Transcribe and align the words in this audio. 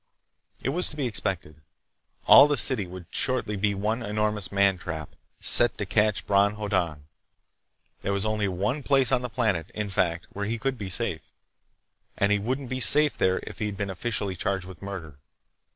It 0.63 0.69
was 0.69 0.89
to 0.89 0.95
be 0.95 1.05
expected. 1.05 1.61
All 2.25 2.47
the 2.47 2.57
city 2.57 2.87
would 2.87 3.05
shortly 3.11 3.55
be 3.55 3.75
one 3.75 4.01
enormous 4.01 4.51
man 4.51 4.79
trap, 4.79 5.15
set 5.39 5.77
to 5.77 5.85
catch 5.85 6.25
Bron 6.25 6.55
Hoddan. 6.55 7.05
There 7.99 8.11
was 8.11 8.25
only 8.25 8.47
one 8.47 8.81
place 8.81 9.11
on 9.11 9.21
the 9.21 9.29
planet, 9.29 9.69
in 9.75 9.91
fact, 9.91 10.25
where 10.33 10.45
he 10.47 10.57
could 10.57 10.75
be 10.79 10.89
safe—and 10.89 12.31
he 12.31 12.39
wouldn't 12.39 12.69
be 12.69 12.79
safe 12.79 13.15
there 13.15 13.41
if 13.43 13.59
he'd 13.59 13.77
been 13.77 13.91
officially 13.91 14.35
charged 14.35 14.65
with 14.65 14.81
murder. 14.81 15.19